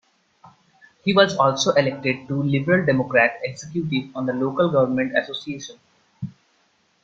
He 1.05 1.13
was 1.13 1.37
also 1.37 1.73
elected 1.73 2.27
to 2.27 2.41
the 2.41 2.49
Liberal 2.49 2.83
Democrat 2.87 3.37
executive 3.43 4.09
on 4.17 4.25
the 4.25 4.33
Local 4.33 4.71
Government 4.71 5.15
Association. 5.15 5.79